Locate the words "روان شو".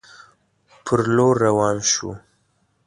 1.45-2.09